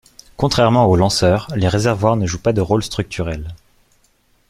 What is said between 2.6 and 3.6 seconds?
rôle structurel.